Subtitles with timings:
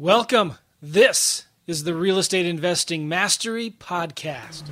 [0.00, 0.54] Welcome.
[0.80, 4.62] This is the Real Estate Investing Mastery Podcast.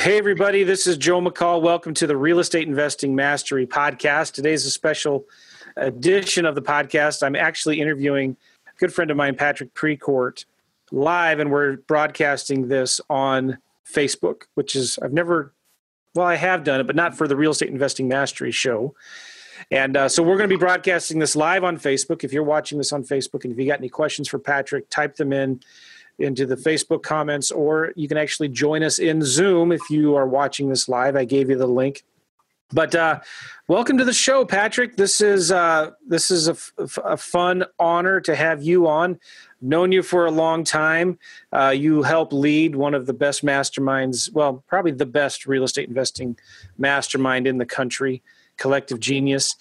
[0.00, 1.60] Hey, everybody, this is Joe McCall.
[1.60, 4.32] Welcome to the Real Estate Investing Mastery Podcast.
[4.32, 5.26] Today's a special
[5.76, 7.22] edition of the podcast.
[7.22, 8.36] I'm actually interviewing
[8.66, 10.44] a good friend of mine, Patrick Precourt,
[10.92, 13.58] live, and we're broadcasting this on
[13.90, 15.52] Facebook, which is, I've never,
[16.14, 18.94] well, I have done it, but not for the Real Estate Investing Mastery show.
[19.70, 22.24] And uh, so we're going to be broadcasting this live on Facebook.
[22.24, 25.16] If you're watching this on Facebook and if you got any questions for Patrick, type
[25.16, 25.60] them in
[26.18, 30.26] into the Facebook comments, or you can actually join us in Zoom if you are
[30.26, 31.14] watching this live.
[31.16, 32.04] I gave you the link
[32.72, 33.20] but uh,
[33.68, 34.96] welcome to the show, Patrick.
[34.96, 39.18] This is uh, this is a, f- a fun honor to have you on.
[39.60, 41.18] Known you for a long time.
[41.52, 45.88] Uh, you help lead one of the best masterminds, well, probably the best real estate
[45.88, 46.36] investing
[46.76, 48.22] mastermind in the country,
[48.58, 49.56] Collective Genius.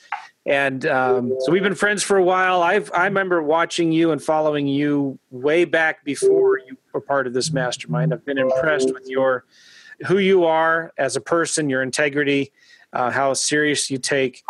[0.45, 2.61] And um, so we've been friends for a while.
[2.61, 7.33] I've I remember watching you and following you way back before you were part of
[7.33, 8.13] this mastermind.
[8.13, 9.45] I've been impressed with your
[10.07, 12.51] who you are as a person, your integrity
[12.95, 14.43] uh, how serious you take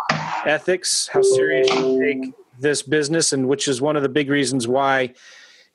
[0.44, 4.66] ethics, how serious you take this business, and which is one of the big reasons
[4.66, 5.12] why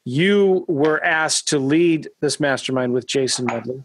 [0.03, 3.83] you were asked to lead this mastermind with Jason Medley,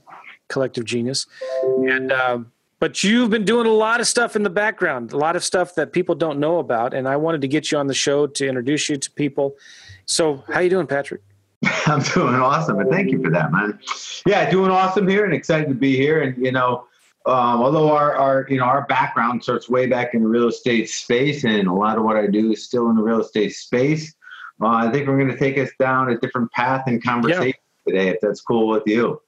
[0.49, 1.27] Collective Genius,
[1.63, 2.13] and.
[2.13, 5.43] Um, but you've been doing a lot of stuff in the background, a lot of
[5.43, 8.27] stuff that people don't know about, and I wanted to get you on the show
[8.27, 9.57] to introduce you to people.
[10.05, 11.23] So, how you doing, Patrick?
[11.87, 13.79] I'm doing awesome, and thank you for that, man.
[14.27, 16.21] Yeah, doing awesome here, and excited to be here.
[16.21, 16.87] And you know,
[17.27, 20.89] um, although our, our you know our background starts way back in the real estate
[20.89, 24.15] space, and a lot of what I do is still in the real estate space.
[24.61, 27.93] Uh, I think we're going to take us down a different path and conversation yeah.
[27.93, 29.21] today, if that's cool with you.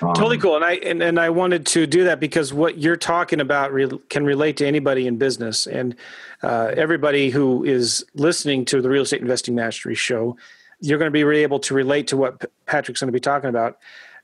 [0.00, 2.96] Um, totally cool, and I and, and I wanted to do that because what you're
[2.96, 5.94] talking about re- can relate to anybody in business, and
[6.42, 10.38] uh, everybody who is listening to the Real Estate Investing Mastery show,
[10.80, 13.78] you're going to be able to relate to what Patrick's going to be talking about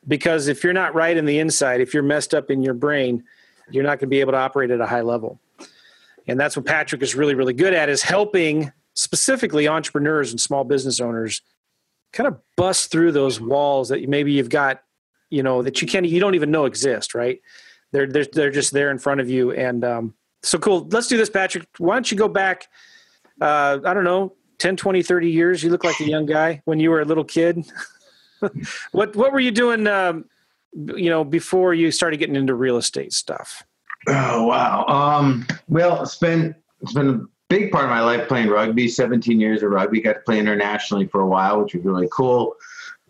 [0.07, 3.25] because if you're not right in the inside, if you're messed up in your brain,
[3.71, 5.41] you're not going to be able to operate at a high level.
[6.27, 10.65] And that's what Patrick is really, really good at is helping specifically entrepreneurs and small
[10.65, 11.43] business owners
[12.13, 14.83] kind of bust through those walls that maybe you've got,
[15.31, 17.41] you know, that you can't, you don't even know exist, right?
[17.93, 19.53] They're, they're, they're just there in front of you.
[19.53, 20.87] And um, so cool.
[20.91, 21.67] Let's do this, Patrick.
[21.79, 22.69] Why don't you go back,
[23.41, 25.63] uh, I don't know, 10, 20, 30 years.
[25.63, 27.65] You look like a young guy when you were a little kid.
[28.93, 29.87] what what were you doing?
[29.87, 30.27] Um,
[30.73, 33.63] you know, before you started getting into real estate stuff.
[34.09, 34.85] Oh wow.
[34.87, 38.89] Um, well, it's been it's been a big part of my life playing rugby.
[38.89, 40.01] Seventeen years of rugby.
[40.01, 42.55] Got to play internationally for a while, which was really cool.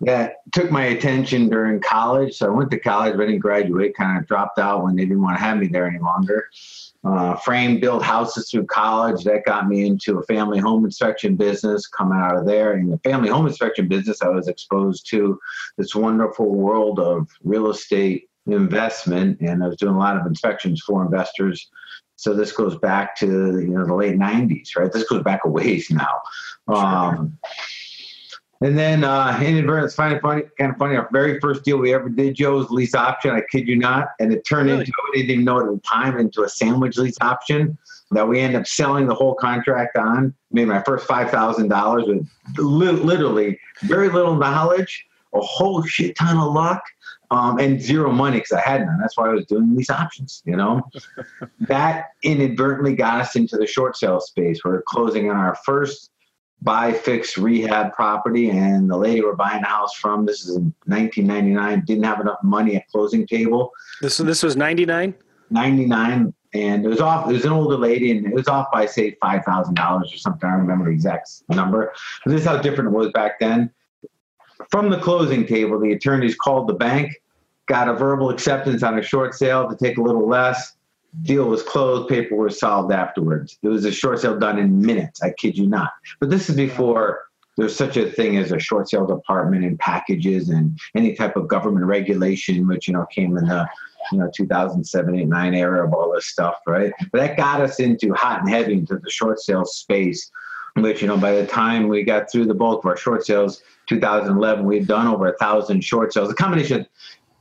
[0.00, 2.36] That took my attention during college.
[2.36, 3.96] So I went to college, but I didn't graduate.
[3.96, 6.48] Kind of dropped out when they didn't want to have me there any longer
[7.04, 9.24] uh, frame build houses through college.
[9.24, 12.76] That got me into a family home inspection business coming out of there.
[12.76, 15.38] In the family home inspection business, I was exposed to
[15.76, 20.82] this wonderful world of real estate investment, and I was doing a lot of inspections
[20.86, 21.70] for investors.
[22.16, 24.92] So this goes back to you know the late '90s, right?
[24.92, 26.20] This goes back a ways now.
[26.68, 27.36] Um,
[28.64, 30.96] and then uh, inadvertent, it's kind of funny, kind of funny.
[30.96, 33.32] Our very first deal we ever did, Joe, was lease option.
[33.32, 34.80] I kid you not, and it turned really?
[34.80, 37.76] into we didn't even know it at the time into a sandwich lease option
[38.12, 40.32] that we ended up selling the whole contract on.
[40.50, 42.26] Made my first five thousand dollars with
[42.56, 45.04] li- literally very little knowledge,
[45.34, 46.82] a whole shit ton of luck,
[47.30, 48.98] um, and zero money because I had none.
[48.98, 50.42] That's why I was doing these options.
[50.46, 50.80] You know,
[51.60, 54.64] that inadvertently got us into the short sale space.
[54.64, 56.12] We're closing on our first
[56.64, 58.50] buy, fix, rehab property.
[58.50, 62.38] And the lady we're buying a house from, this is in 1999, didn't have enough
[62.42, 63.70] money at closing table.
[64.00, 65.14] This this was 99.
[65.50, 67.28] 99, and it was off.
[67.28, 70.16] It was an older lady, and it was off by say five thousand dollars or
[70.16, 70.48] something.
[70.48, 71.92] I don't remember the exact number.
[72.24, 73.70] But this is how different it was back then.
[74.70, 77.20] From the closing table, the attorneys called the bank,
[77.66, 80.76] got a verbal acceptance on a short sale to take a little less
[81.22, 83.58] deal was closed, paper was solved afterwards.
[83.62, 85.22] It was a short sale done in minutes.
[85.22, 85.92] I kid you not.
[86.20, 87.24] But this is before
[87.56, 91.48] there's such a thing as a short sale department and packages and any type of
[91.48, 93.66] government regulation, which you know came in the
[94.12, 96.92] you know 2007, 8, 9 era of all this stuff, right?
[97.12, 100.30] But that got us into hot and heavy into the short sale space.
[100.76, 103.62] Which you know, by the time we got through the bulk of our short sales,
[103.86, 106.30] 2011, we've done over a thousand short sales.
[106.30, 106.84] A combination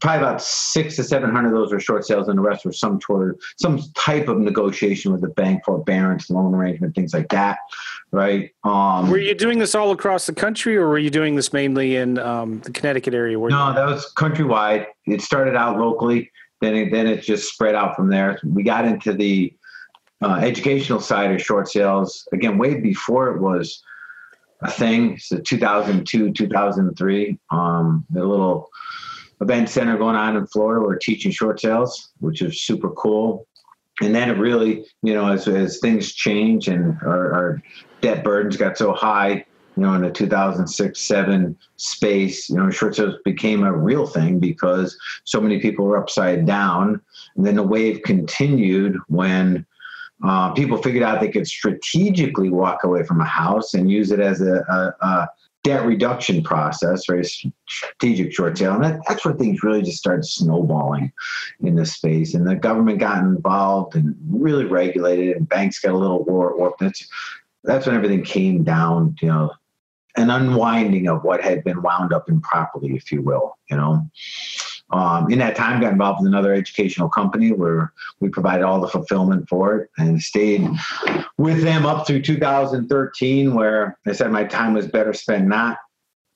[0.03, 2.73] probably about six to seven hundred of those were short sales, and the rest were
[2.73, 7.59] some sort some type of negotiation with the bank, forbearance, loan arrangement, things like that,
[8.11, 8.51] right?
[8.65, 11.95] Um, were you doing this all across the country, or were you doing this mainly
[11.95, 13.39] in um, the Connecticut area?
[13.39, 14.87] Where no, that was countrywide.
[15.05, 16.29] It started out locally,
[16.59, 18.37] then it, then it just spread out from there.
[18.43, 19.53] We got into the
[20.21, 23.81] uh, educational side of short sales again way before it was
[24.63, 25.17] a thing.
[25.17, 28.69] So 2002, 2003, um, the little
[29.41, 30.85] event center going on in Florida.
[30.85, 33.47] We're teaching short sales, which is super cool.
[34.01, 37.63] And then it really, you know, as, as things change and our, our
[38.01, 39.45] debt burdens got so high,
[39.75, 44.39] you know, in the 2006 7 space, you know, short sales became a real thing
[44.39, 47.01] because so many people were upside down.
[47.35, 49.65] And then the wave continued when
[50.23, 54.19] uh, people figured out they could strategically walk away from a house and use it
[54.19, 55.29] as a, a, a
[55.63, 58.73] debt reduction process, very strategic short sale.
[58.73, 61.11] And that, that's where things really just started snowballing
[61.61, 62.33] in this space.
[62.33, 66.81] And the government got involved and really regulated, and banks got a little war warped.
[66.81, 67.07] That's,
[67.63, 69.51] that's when everything came down, you know,
[70.15, 74.07] an unwinding of what had been wound up improperly, if you will, you know.
[74.91, 78.87] Um, in that time, got involved with another educational company where we provided all the
[78.87, 80.69] fulfillment for it and stayed
[81.37, 85.77] with them up through 2013, where I said my time was better spent not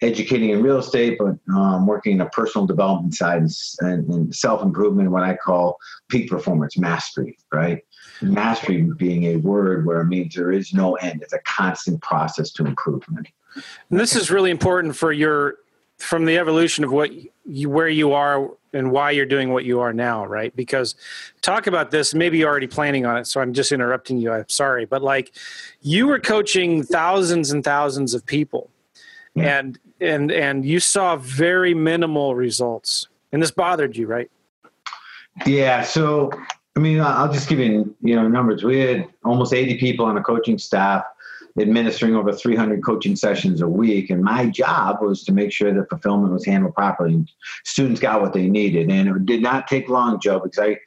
[0.02, 3.42] educating in real estate, but um, working in a personal development side
[3.80, 5.78] and, and self improvement, what I call
[6.10, 7.84] peak performance mastery, right?
[8.22, 12.52] Mastery being a word where it means there is no end, it's a constant process
[12.54, 13.28] to improvement.
[13.90, 15.56] And this is really important for your
[15.98, 17.12] from the evolution of what
[17.46, 20.56] you where you are and why you're doing what you are now right?
[20.56, 20.96] Because
[21.42, 24.48] talk about this maybe you're already planning on it so i'm just interrupting you i'm
[24.48, 25.34] sorry but like
[25.82, 28.70] you were coaching thousands and thousands of people.
[29.34, 29.60] Yeah.
[29.60, 33.08] and and and you saw very minimal results.
[33.32, 34.32] And this bothered you right?
[35.46, 36.32] Yeah so
[36.76, 38.64] i mean i'll just give you you know numbers.
[38.64, 41.04] We had almost 80 people on the coaching staff
[41.60, 44.10] administering over 300 coaching sessions a week.
[44.10, 47.32] And my job was to make sure that fulfillment was handled properly and
[47.64, 48.92] students got what they needed.
[48.92, 50.78] And it did not take long, Joe, because I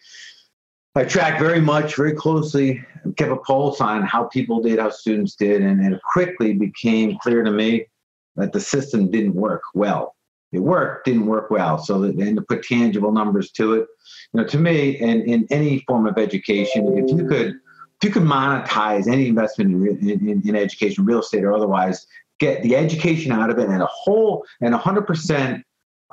[0.96, 2.84] I tracked very much, very closely,
[3.16, 7.44] kept a pulse on how people did, how students did, and it quickly became clear
[7.44, 7.86] to me
[8.34, 10.16] that the system didn't work well.
[10.52, 11.78] It worked, didn't work well.
[11.78, 13.86] So that, and to put tangible numbers to it,
[14.32, 17.60] you know, to me, in, in any form of education, if you could
[18.00, 22.06] if you could monetize any investment in, in, in, education, real estate or otherwise,
[22.38, 25.62] get the education out of it and a whole and 100%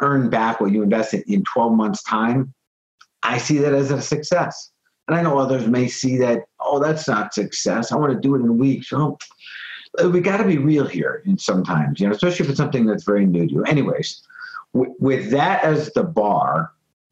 [0.01, 2.54] earn back what you invested in 12 months time,
[3.24, 4.72] I see that as a success.
[5.07, 7.94] And I know others may see that, oh, that's not success.
[7.94, 8.92] I want to do it in weeks.
[8.92, 9.18] Oh,
[9.98, 13.06] so we got to be real here sometimes, you know, especially if it's something that's
[13.06, 13.63] very new to you.
[13.63, 14.22] Anyways,
[14.74, 16.72] with that as the bar,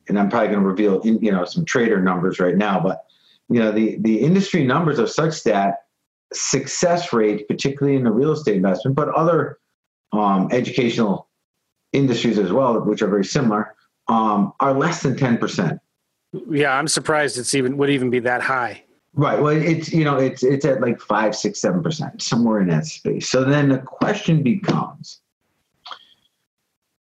[0.10, 3.05] and I'm probably going to reveal, you know, some trader numbers right now, but
[3.50, 5.84] you know the the industry numbers are such that
[6.34, 9.60] success rate, particularly in the real estate investment, but other
[10.12, 11.28] um, educational
[11.94, 13.76] industries as well, which are very similar,
[14.08, 15.80] um, are less than ten percent.
[16.50, 18.84] Yeah, I'm surprised it's even would even be that high.
[19.14, 19.42] Right.
[19.42, 22.86] Well, it's you know it's it's at like five, six, seven percent, somewhere in that
[22.86, 23.30] space.
[23.30, 25.22] So then the question becomes: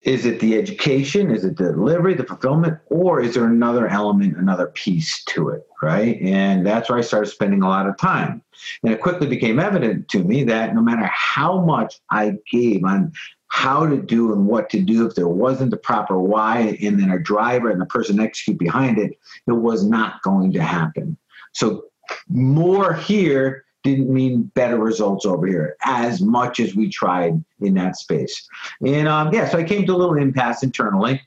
[0.03, 1.31] is it the education?
[1.31, 2.77] Is it the delivery the fulfillment?
[2.87, 6.19] Or is there another element another piece to it right?
[6.21, 8.41] And that's where i started spending a lot of time.
[8.81, 13.11] And it quickly became evident to me that no matter how much i gave on
[13.49, 17.11] how to do and what to do if there wasn't the proper why and then
[17.11, 21.17] a driver and the person execute behind it it was not going to happen.
[21.51, 21.85] So
[22.29, 27.97] more here didn't mean better results over here as much as we tried in that
[27.97, 28.47] space.
[28.85, 31.21] And um, yeah, so I came to a little impasse internally,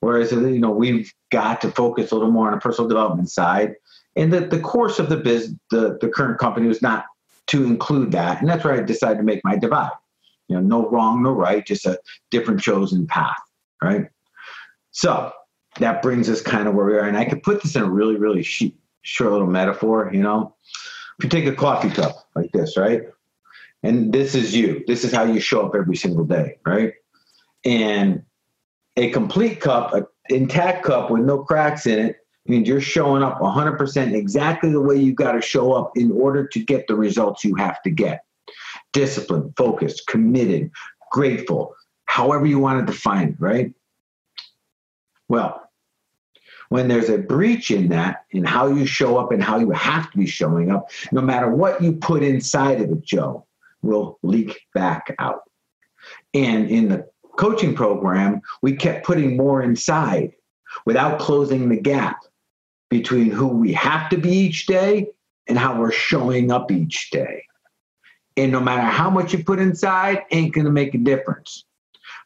[0.00, 3.74] whereas you know we've got to focus a little more on a personal development side.
[4.16, 7.06] And the, the course of the biz, the, the current company was not
[7.46, 9.92] to include that, and that's where I decided to make my divide.
[10.48, 11.98] You know, no wrong, no right, just a
[12.30, 13.40] different chosen path,
[13.80, 14.08] right?
[14.90, 15.32] So
[15.78, 17.88] that brings us kind of where we are, and I could put this in a
[17.88, 20.10] really, really short little metaphor.
[20.12, 20.56] You know,
[21.22, 23.02] you take a coffee cup like this, right?
[23.82, 24.84] And this is you.
[24.86, 26.94] This is how you show up every single day, right?
[27.64, 28.22] And
[28.96, 33.38] a complete cup, an intact cup with no cracks in it, means you're showing up
[33.40, 37.44] 100% exactly the way you got to show up in order to get the results
[37.44, 38.24] you have to get.
[38.92, 40.70] Disciplined, focused, committed,
[41.10, 41.74] grateful,
[42.06, 43.72] however you want to define it, right?
[45.28, 45.69] Well,
[46.70, 50.10] when there's a breach in that, in how you show up and how you have
[50.10, 53.44] to be showing up, no matter what you put inside of it, Joe,
[53.82, 55.42] will leak back out.
[56.32, 60.32] And in the coaching program, we kept putting more inside.
[60.84, 62.20] without closing the gap
[62.88, 65.08] between who we have to be each day
[65.46, 67.42] and how we're showing up each day.
[68.36, 71.64] And no matter how much you put inside, ain't gonna make a difference.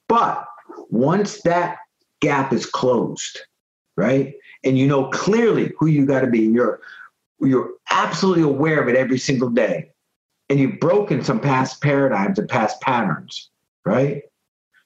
[0.08, 0.46] But
[0.90, 1.78] once that
[2.20, 3.40] gap is closed,
[3.96, 4.34] right?
[4.64, 6.80] And you know clearly who you got to be, you're
[7.40, 9.90] you're absolutely aware of it every single day.
[10.48, 13.50] And you've broken some past paradigms and past patterns,
[13.84, 14.22] right?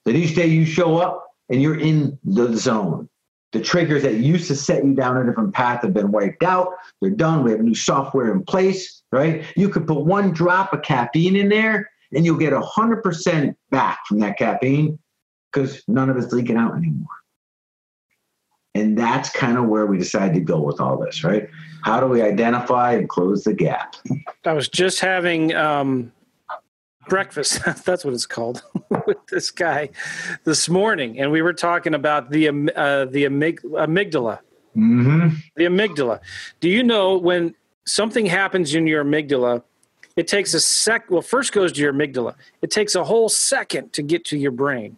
[0.04, 3.08] That each day you show up and you're in the zone.
[3.52, 6.74] The triggers that used to set you down a different path have been wiped out.
[7.00, 7.44] They're done.
[7.44, 9.44] We have new software in place, right?
[9.56, 14.18] You could put one drop of caffeine in there and you'll get 100% back from
[14.20, 14.98] that caffeine
[15.50, 17.06] because none of it's leaking out anymore.
[18.78, 21.48] And that's kind of where we decided to go with all this, right?
[21.82, 23.96] How do we identify and close the gap?
[24.44, 26.12] I was just having um,
[27.08, 27.60] breakfast.
[27.84, 28.62] That's what it's called
[29.06, 29.90] with this guy
[30.44, 34.40] this morning, and we were talking about the uh, the amyg- amygdala.
[34.76, 35.28] Mm-hmm.
[35.56, 36.20] The amygdala.
[36.60, 37.54] Do you know when
[37.84, 39.62] something happens in your amygdala?
[40.16, 41.10] It takes a sec.
[41.10, 42.34] Well, first goes to your amygdala.
[42.60, 44.96] It takes a whole second to get to your brain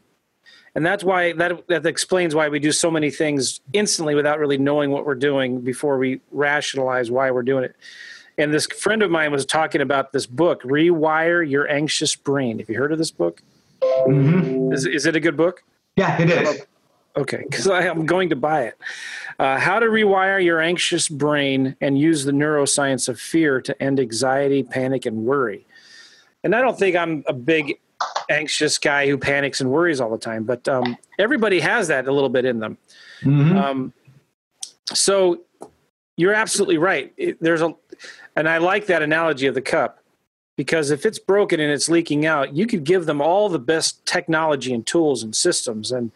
[0.74, 4.58] and that's why that that explains why we do so many things instantly without really
[4.58, 7.76] knowing what we're doing before we rationalize why we're doing it.
[8.38, 12.58] And this friend of mine was talking about this book rewire your anxious brain.
[12.58, 13.42] Have you heard of this book?
[13.82, 14.72] Mm-hmm.
[14.72, 15.62] is, is it a good book?
[15.96, 16.66] Yeah, it is.
[17.16, 18.78] okay because i'm going to buy it.
[19.38, 23.98] Uh, how to rewire your anxious brain and use the neuroscience of fear to end
[23.98, 25.66] anxiety panic and worry.
[26.44, 27.80] And i don't think i'm a big
[28.28, 32.12] anxious guy who panics and worries all the time, but um, everybody has that a
[32.12, 32.78] little bit in them.
[33.22, 33.56] Mhm.
[33.56, 33.92] Um,
[34.92, 35.40] so
[36.16, 37.12] you're absolutely right.
[37.16, 37.74] It, there's a,
[38.36, 40.02] and I like that analogy of the cup
[40.56, 44.04] because if it's broken and it's leaking out, you could give them all the best
[44.06, 46.12] technology and tools and systems and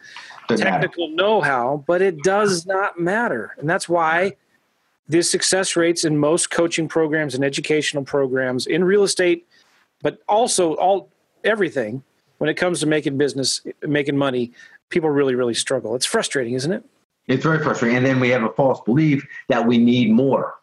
[0.47, 4.35] Doesn't technical know-how, but it does not matter, and that's why
[5.07, 9.47] the success rates in most coaching programs and educational programs in real estate,
[10.01, 11.09] but also all
[11.45, 12.03] everything
[12.39, 14.51] when it comes to making business, making money,
[14.89, 15.95] people really, really struggle.
[15.95, 16.83] It's frustrating, isn't it?
[17.27, 17.97] It's very frustrating.
[17.97, 20.55] And then we have a false belief that we need more.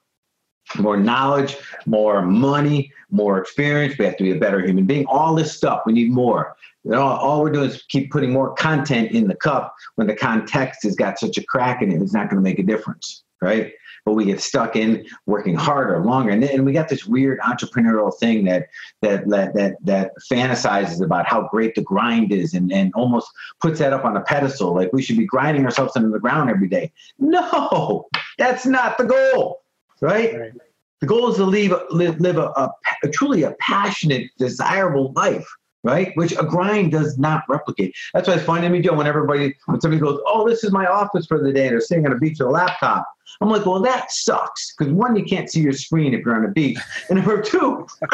[0.79, 3.99] More knowledge, more money, more experience.
[3.99, 5.07] We have to be a better human being.
[5.07, 6.55] All this stuff, we need more.
[6.95, 10.95] All we're doing is keep putting more content in the cup when the context has
[10.95, 13.73] got such a crack in it, it's not going to make a difference, right?
[14.05, 17.39] But we get stuck in working harder, longer, and, then, and we got this weird
[17.41, 18.69] entrepreneurial thing that
[19.01, 23.31] that that that that fantasizes about how great the grind is, and and almost
[23.61, 26.51] puts that up on a pedestal, like we should be grinding ourselves into the ground
[26.51, 26.93] every day.
[27.19, 28.07] No,
[28.39, 29.63] that's not the goal,
[30.01, 30.39] right?
[30.39, 30.53] Right.
[31.01, 35.49] The goal is to live, live, live a, a, a truly a passionate, desirable life,
[35.85, 36.13] right?
[36.15, 37.95] Which a grind does not replicate.
[38.15, 40.71] That's why it's funny to me, Joe, when everybody, when somebody goes, oh, this is
[40.73, 43.07] my office for the day, and they're sitting on a beach with a laptop.
[43.41, 44.75] I'm like, well, that sucks.
[44.77, 46.79] Because one, you can't see your screen if you're on a beach.
[47.09, 47.87] And number two,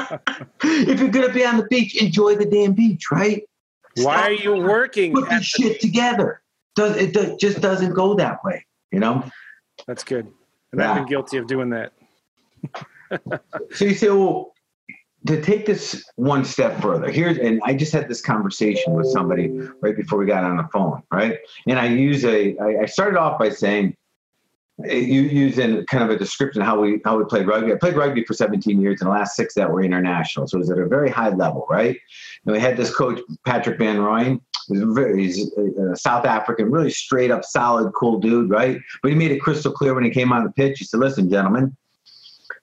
[0.62, 3.42] if you're going to be on the beach, enjoy the damn beach, right?
[3.96, 5.12] Why Stop are you working?
[5.12, 6.40] Put this the- shit together.
[6.76, 9.24] Does it just doesn't go that way, you know?
[9.88, 10.28] That's good.
[10.70, 11.92] And I've been guilty of doing that.
[13.72, 14.52] So you say, well,
[15.26, 19.48] to take this one step further, here's, and I just had this conversation with somebody
[19.80, 21.38] right before we got on the phone, right?
[21.66, 23.96] And I use a i started off by saying,
[24.84, 27.72] eh, you using kind of a description of how we how we played rugby.
[27.72, 30.60] I played rugby for 17 years, and the last six that were international, so it
[30.60, 31.98] was at a very high level, right?
[32.46, 34.40] And we had this coach Patrick Van Rooyen.
[34.68, 38.78] He's, very, he's a, South African, really straight up, solid, cool dude, right?
[39.02, 40.78] But he made it crystal clear when he came on the pitch.
[40.78, 41.76] He said, "Listen, gentlemen,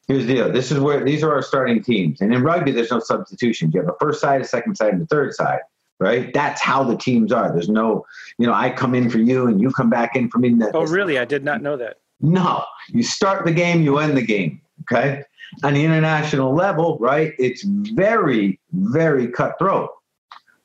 [0.08, 0.52] here's the deal.
[0.52, 2.22] This is where these are our starting teams.
[2.22, 3.74] And in rugby, there's no substitutions.
[3.74, 5.60] You have a first side, a second side, and a third side.
[5.98, 6.34] Right?
[6.34, 7.54] That's how the teams are.
[7.54, 8.06] There's no,
[8.38, 10.54] you know, I come in for you and you come back in for me.
[10.74, 11.18] Oh, really?
[11.18, 12.00] I did not know that.
[12.20, 12.66] No.
[12.90, 14.62] You start the game, you end the game.
[14.82, 15.24] Okay.
[15.64, 17.34] On the international level, right?
[17.40, 19.90] It's very, very cutthroat.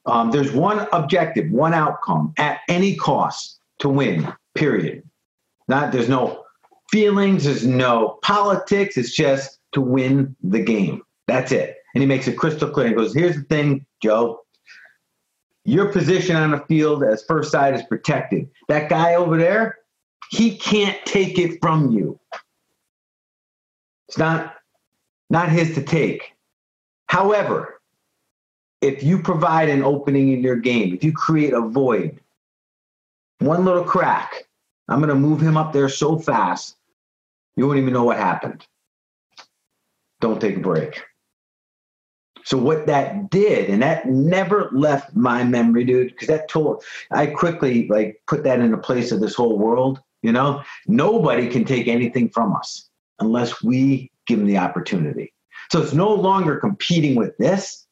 [0.07, 4.33] Um, there's one objective, one outcome at any cost to win.
[4.57, 5.05] Period.
[5.69, 6.43] Not there's no
[6.91, 8.97] feelings, there's no politics.
[8.97, 11.03] It's just to win the game.
[11.27, 11.77] That's it.
[11.95, 12.89] And he makes it crystal clear.
[12.89, 14.41] He goes, "Here's the thing, Joe.
[15.65, 18.49] Your position on the field as first side is protected.
[18.69, 19.79] That guy over there,
[20.31, 22.19] he can't take it from you.
[24.09, 24.55] It's not
[25.29, 26.33] not his to take.
[27.07, 27.81] However,
[28.81, 32.19] if you provide an opening in your game, if you create a void,
[33.39, 34.49] one little crack,
[34.89, 36.77] I'm going to move him up there so fast,
[37.57, 38.67] you won't even know what happened.
[40.21, 41.03] Don't take a break.
[42.45, 47.27] So what that did, and that never left my memory, dude, because that told I
[47.27, 50.01] quickly like put that in the place of this whole world.
[50.23, 52.89] You know, nobody can take anything from us
[53.21, 55.33] unless we give them the opportunity.
[55.71, 57.87] So it's no longer competing with this.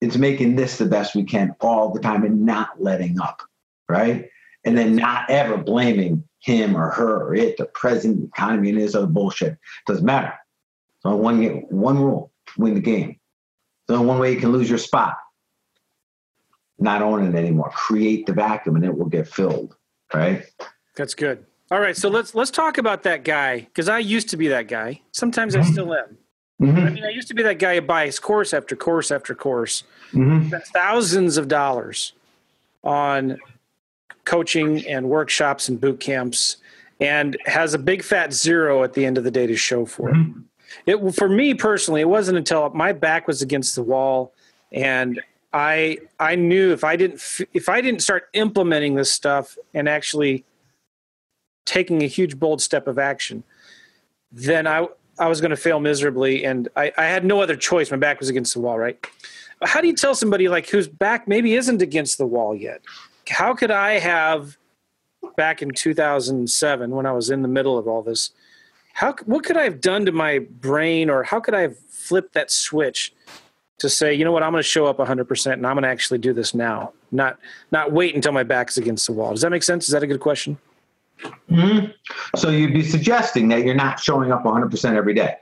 [0.00, 3.42] It's making this the best we can all the time and not letting up,
[3.88, 4.28] right?
[4.64, 8.94] And then not ever blaming him or her or it, the president, economy, and this
[8.94, 9.56] other bullshit.
[9.86, 10.34] Doesn't matter.
[11.00, 13.18] So one one rule: win the game.
[13.88, 15.16] So one way you can lose your spot.
[16.78, 17.70] Not own it anymore.
[17.74, 19.74] Create the vacuum, and it will get filled.
[20.12, 20.44] Right.
[20.96, 21.44] That's good.
[21.70, 24.68] All right, so let's let's talk about that guy because I used to be that
[24.68, 25.00] guy.
[25.12, 25.66] Sometimes mm-hmm.
[25.66, 26.18] I still am.
[26.60, 26.78] Mm-hmm.
[26.78, 29.82] I mean, I used to be that guy who buys course after course after course,
[30.12, 30.54] mm-hmm.
[30.74, 32.12] thousands of dollars
[32.84, 33.38] on
[34.24, 36.56] coaching and workshops and boot camps,
[37.00, 40.10] and has a big fat zero at the end of the day to show for
[40.10, 40.16] it.
[40.16, 40.40] Mm-hmm.
[40.86, 44.32] It for me personally, it wasn't until my back was against the wall,
[44.72, 45.20] and
[45.52, 50.44] I I knew if I didn't if I didn't start implementing this stuff and actually
[51.64, 53.44] taking a huge bold step of action,
[54.32, 57.90] then I I was going to fail miserably, and I, I had no other choice.
[57.90, 58.98] My back was against the wall, right?
[59.62, 62.82] How do you tell somebody like whose back maybe isn't against the wall yet?
[63.28, 64.56] How could I have
[65.36, 68.30] back in 2007 when I was in the middle of all this?
[68.92, 72.34] How what could I have done to my brain, or how could I have flipped
[72.34, 73.12] that switch
[73.78, 75.88] to say, you know what, I'm going to show up 100% and I'm going to
[75.88, 77.38] actually do this now, not
[77.72, 79.32] not wait until my back's against the wall.
[79.32, 79.86] Does that make sense?
[79.86, 80.56] Is that a good question?
[81.50, 81.90] Mm-hmm.
[82.36, 85.36] So you'd be suggesting that you're not showing up 100% every day.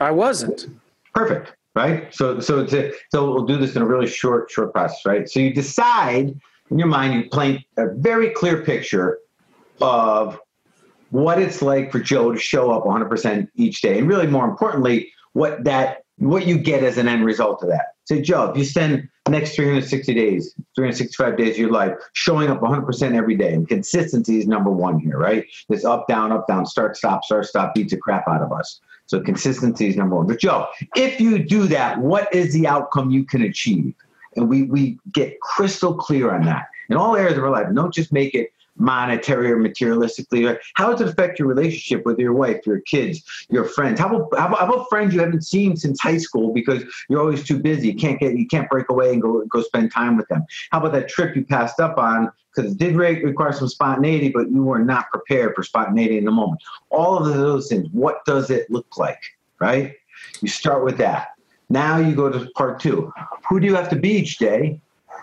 [0.00, 0.66] I wasn't.
[1.14, 1.54] Perfect.
[1.74, 2.12] Right.
[2.12, 5.04] So so to, so we'll do this in a really short short process.
[5.06, 5.28] Right.
[5.28, 6.38] So you decide
[6.70, 9.18] in your mind you paint a very clear picture
[9.80, 10.40] of
[11.10, 15.10] what it's like for Joe to show up 100% each day, and really more importantly,
[15.32, 17.94] what that what you get as an end result of that.
[18.04, 22.60] Say, Joe, if you spend next 360 days, 365 days of your life, showing up
[22.60, 23.54] 100% every day.
[23.54, 25.44] And consistency is number one here, right?
[25.68, 28.80] This up, down, up, down, start, stop, start, stop beats the crap out of us.
[29.06, 30.26] So consistency is number one.
[30.26, 33.94] But Joe, if you do that, what is the outcome you can achieve?
[34.36, 37.66] And we, we get crystal clear on that in all areas of our life.
[37.74, 40.56] Don't just make it monetary or materialistically?
[40.74, 44.00] How does it affect your relationship with your wife, your kids, your friends?
[44.00, 47.58] How about, how about, friends you haven't seen since high school because you're always too
[47.58, 47.88] busy?
[47.88, 50.44] You can't get you can't break away and go go spend time with them.
[50.70, 54.50] How about that trip you passed up on because it did require some spontaneity, but
[54.50, 56.60] you were not prepared for spontaneity in the moment.
[56.90, 57.88] All of those things.
[57.92, 59.20] What does it look like?
[59.60, 59.94] Right?
[60.40, 61.28] You start with that.
[61.70, 63.12] Now you go to part two.
[63.48, 64.80] Who do you have to be each day?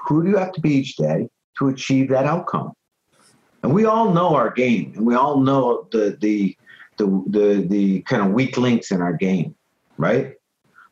[0.07, 2.73] Who do you have to be each day to achieve that outcome?
[3.65, 6.55] and we all know our game, and we all know the the
[6.97, 9.55] the the, the kind of weak links in our game,
[9.97, 10.35] right?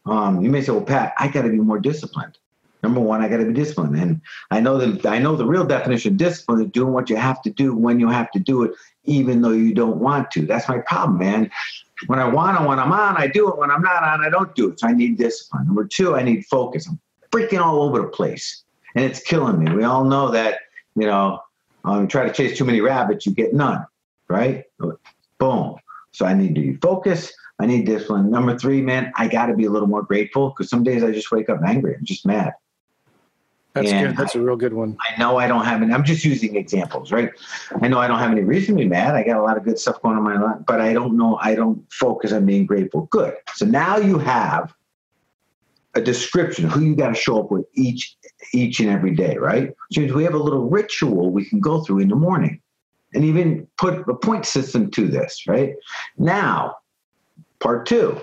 [0.07, 2.39] Um, you may say, "Well, Pat, I got to be more disciplined."
[2.81, 5.65] Number one, I got to be disciplined, and I know that I know the real
[5.65, 8.63] definition of discipline is doing what you have to do when you have to do
[8.63, 8.71] it,
[9.03, 10.45] even though you don't want to.
[10.47, 11.51] That's my problem, man.
[12.07, 13.57] When I want to, when I'm on, I do it.
[13.57, 14.79] When I'm not on, I don't do it.
[14.79, 15.65] So I need discipline.
[15.65, 16.87] Number two, I need focus.
[16.87, 16.99] I'm
[17.31, 18.63] freaking all over the place,
[18.95, 19.71] and it's killing me.
[19.73, 20.59] We all know that,
[20.95, 21.39] you know,
[21.85, 23.85] um, try to chase too many rabbits, you get none,
[24.29, 24.63] right?
[25.37, 25.75] Boom.
[26.11, 27.33] So I need to focus.
[27.59, 28.29] I need discipline.
[28.29, 31.11] Number three, man, I got to be a little more grateful because some days I
[31.11, 31.95] just wake up angry.
[31.95, 32.53] I'm just mad.
[33.73, 34.17] That's and good.
[34.17, 34.97] That's a real good one.
[35.01, 35.91] I know I don't have any.
[35.91, 37.31] I'm just using examples, right?
[37.81, 39.15] I know I don't have any reason to be mad.
[39.15, 41.17] I got a lot of good stuff going on in my life, but I don't
[41.17, 41.39] know.
[41.41, 43.07] I don't focus on being grateful.
[43.07, 43.36] Good.
[43.55, 44.73] So now you have
[45.95, 48.15] a description who you got to show up with each
[48.53, 49.73] each and every day, right?
[49.91, 52.62] So we have a little ritual we can go through in the morning,
[53.15, 55.73] and even put a point system to this, right?
[56.17, 56.75] Now,
[57.59, 58.21] part two.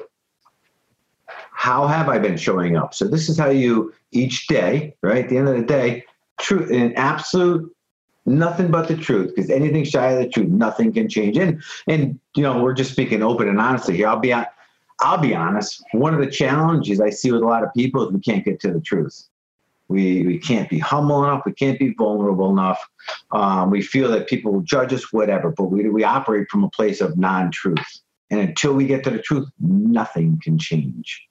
[1.60, 2.94] How have I been showing up?
[2.94, 5.24] So this is how you each day, right?
[5.24, 6.04] At the end of the day,
[6.40, 7.70] truth, an absolute
[8.24, 12.20] nothing but the truth because anything shy of the truth nothing can change and and
[12.36, 14.30] you know we're just speaking open and honestly here i'll be
[15.00, 18.12] I'll be honest, one of the challenges I see with a lot of people is
[18.12, 19.28] we can't get to the truth.
[19.88, 21.42] We, we can't be humble enough.
[21.46, 22.78] We can't be vulnerable enough.
[23.32, 26.70] Um, we feel that people will judge us, whatever, but we, we operate from a
[26.70, 28.02] place of non truth.
[28.30, 31.26] And until we get to the truth, nothing can change.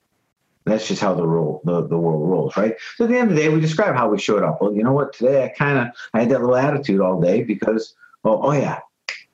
[0.66, 2.74] That's just how the rule the, the world rolls, right?
[2.96, 4.60] So at the end of the day, we describe how we showed up.
[4.60, 5.12] Well, you know what?
[5.12, 8.78] Today I kind of I had that little attitude all day because, well, oh yeah,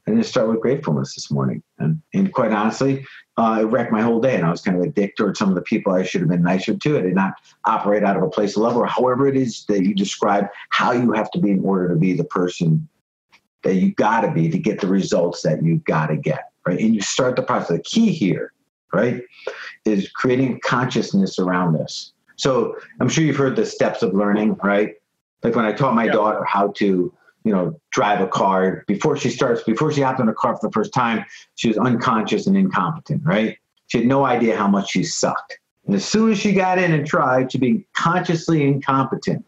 [0.06, 1.62] I didn't start with gratefulness this morning.
[1.78, 3.04] And, and quite honestly,
[3.36, 4.36] uh, it wrecked my whole day.
[4.36, 6.30] And I was kind of a dick towards some of the people I should have
[6.30, 6.98] been nicer to.
[6.98, 7.34] I did not
[7.64, 10.92] operate out of a place of love or however it is that you describe how
[10.92, 12.88] you have to be in order to be the person
[13.64, 16.52] that you got to be to get the results that you got to get.
[16.64, 16.78] Right.
[16.78, 17.76] And you start the process.
[17.76, 18.52] The key here,
[18.92, 19.22] right,
[19.84, 22.12] is creating consciousness around this.
[22.36, 24.94] So I'm sure you've heard the steps of learning, right?
[25.42, 26.12] Like when I taught my yeah.
[26.12, 27.12] daughter how to
[27.46, 28.82] you know, drive a car.
[28.88, 31.78] Before she starts, before she hopped in a car for the first time, she was
[31.78, 33.56] unconscious and incompetent, right?
[33.86, 35.56] She had no idea how much she sucked.
[35.86, 39.44] And as soon as she got in and tried, she became consciously incompetent.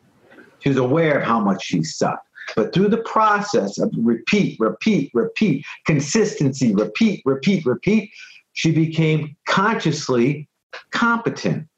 [0.61, 2.25] She was aware of how much she sucked.
[2.55, 8.13] But through the process of repeat, repeat, repeat, consistency, repeat, repeat, repeat,
[8.59, 10.49] she became consciously
[10.91, 11.69] competent.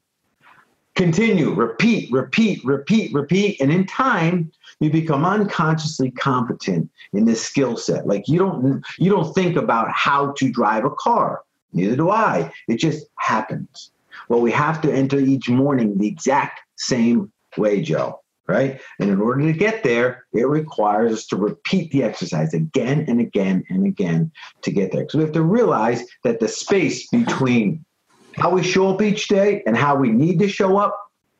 [0.95, 3.61] Continue, repeat, repeat, repeat, repeat.
[3.61, 8.07] And in time, you become unconsciously competent in this skill set.
[8.07, 11.43] Like you don't you don't think about how to drive a car.
[11.71, 12.51] Neither do I.
[12.67, 13.91] It just happens.
[14.27, 18.81] Well, we have to enter each morning the exact same way, Joe, right?
[18.99, 23.19] And in order to get there, it requires us to repeat the exercise again and
[23.19, 24.31] again and again
[24.63, 25.01] to get there.
[25.01, 27.85] Because we have to realize that the space between
[28.35, 30.97] how we show up each day and how we need to show up,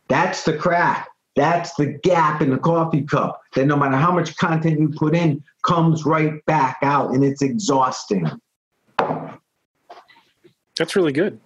[0.08, 1.08] that's the crack.
[1.36, 5.16] That's the gap in the coffee cup that no matter how much content you put
[5.16, 8.30] in, comes right back out and it's exhausting.
[10.78, 11.40] That's really good.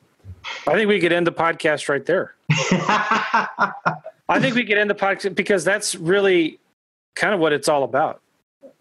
[0.68, 2.34] I think we could end the podcast right there.
[4.28, 6.60] I think we could end the podcast because that's really
[7.16, 8.22] kind of what it's all about.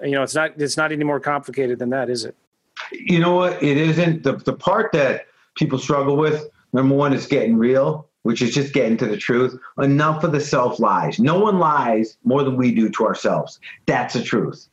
[0.02, 2.34] You know, it's not it's not any more complicated than that, is it?
[2.92, 3.62] You know what?
[3.62, 4.22] It isn't.
[4.22, 5.26] The the part that
[5.56, 9.58] people struggle with, number one, is getting real, which is just getting to the truth.
[9.78, 11.18] Enough of the self lies.
[11.18, 13.60] No one lies more than we do to ourselves.
[13.86, 14.68] That's the truth.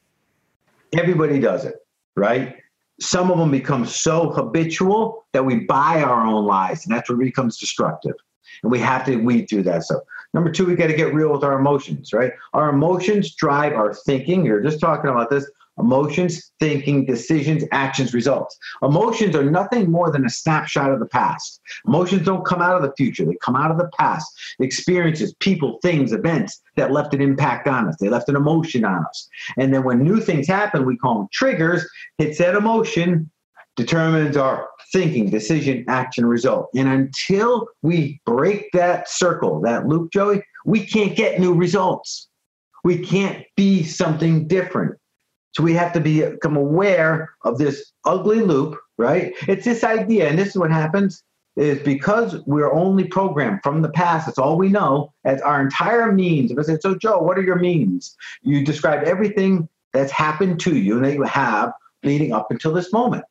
[0.94, 2.56] Everybody does it, right?
[3.02, 7.18] some of them become so habitual that we buy our own lies, and that's what
[7.18, 8.14] becomes destructive.
[8.62, 10.04] And we have to weed through that stuff.
[10.34, 12.32] Number two, we got to get real with our emotions, right?
[12.54, 14.46] Our emotions drive our thinking.
[14.46, 18.58] You're just talking about this emotions, thinking, decisions, actions, results.
[18.82, 21.60] Emotions are nothing more than a snapshot of the past.
[21.88, 24.32] Emotions don't come out of the future, they come out of the past.
[24.60, 27.96] Experiences, people, things, events that left an impact on us.
[28.00, 29.28] They left an emotion on us.
[29.58, 33.30] And then when new things happen, we call them triggers, hits that emotion,
[33.76, 36.70] determines our thinking, decision, action, result.
[36.76, 42.28] And until we break that circle, that loop, Joey, we can't get new results.
[42.84, 44.98] We can't be something different.
[45.54, 49.34] So we have to be, become aware of this ugly loop, right?
[49.48, 51.24] It's this idea, and this is what happens
[51.58, 56.12] is because we're only programmed from the past, that's all we know, as our entire
[56.12, 56.50] means.
[56.50, 58.16] If I say, so Joe, what are your means?
[58.42, 62.94] You describe everything that's happened to you and that you have leading up until this
[62.94, 63.26] moment.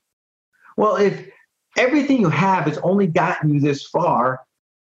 [0.77, 1.29] Well, if
[1.77, 4.41] everything you have has only gotten you this far,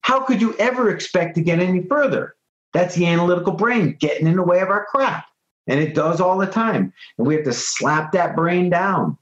[0.02, 2.36] how could you ever expect to get any further?
[2.72, 5.26] That's the analytical brain getting in the way of our crap.
[5.66, 6.92] And it does all the time.
[7.16, 9.16] And we have to slap that brain down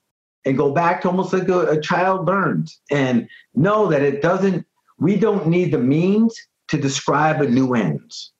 [0.45, 4.67] and go back to almost like a, a child learns and know that it doesn't,
[4.99, 6.37] we don't need the means
[6.69, 8.33] to describe a new ends,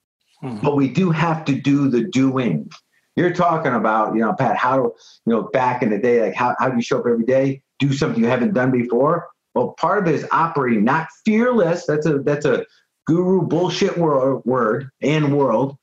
[0.43, 0.65] mm-hmm.
[0.65, 2.69] but we do have to do the doing.
[3.15, 4.93] You're talking about, you know, Pat, how do,
[5.27, 7.63] you know, back in the day, like how, how do you show up every day,
[7.83, 9.29] do something you haven't done before?
[9.55, 11.85] Well, part of it is operating not fearless.
[11.87, 12.65] That's a, that's a
[13.07, 15.77] guru bullshit word, word and world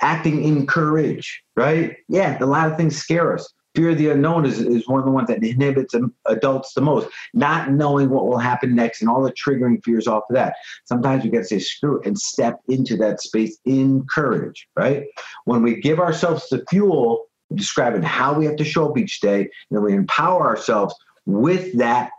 [0.00, 1.96] acting in courage, right?
[2.08, 3.52] Yeah, a lot of things scare us.
[3.74, 5.94] Fear of the unknown is, is one of the ones that inhibits
[6.26, 7.08] adults the most.
[7.32, 10.54] Not knowing what will happen next and all the triggering fears off of that.
[10.84, 15.06] Sometimes we got to say screw it and step into that space in courage, right?
[15.44, 19.48] When we give ourselves the fuel, describing how we have to show up each day,
[19.70, 20.94] and we empower ourselves
[21.26, 22.10] with that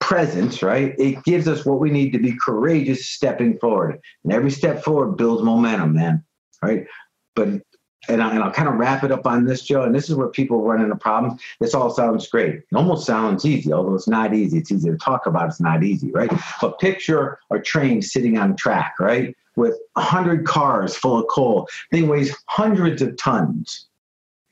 [0.00, 0.94] presence, right?
[0.98, 3.98] It gives us what we need to be courageous stepping forward.
[4.22, 6.24] And every step forward builds momentum, man.
[6.62, 6.86] Right?
[7.34, 7.62] But
[8.08, 9.82] and, I, and I'll kind of wrap it up on this, Joe.
[9.82, 11.40] And this is where people run into problems.
[11.60, 12.56] This all sounds great.
[12.56, 14.58] It almost sounds easy, although it's not easy.
[14.58, 15.48] It's easy to talk about.
[15.48, 16.30] It's not easy, right?
[16.60, 21.68] But picture a train sitting on track, right, with hundred cars full of coal.
[21.90, 23.86] Thing weighs hundreds of tons,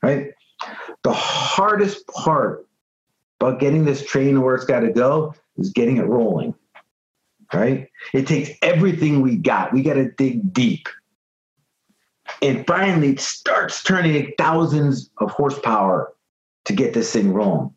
[0.03, 0.31] right?
[1.03, 2.67] The hardest part
[3.39, 6.53] about getting this train where it's got to go is getting it rolling,
[7.53, 7.89] right?
[8.13, 9.73] It takes everything we got.
[9.73, 10.87] We got to dig deep
[12.41, 16.13] and finally it starts turning thousands of horsepower
[16.65, 17.73] to get this thing rolling.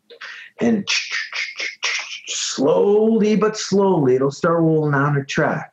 [0.59, 0.87] And
[2.27, 5.71] slowly but slowly it'll start rolling down the track.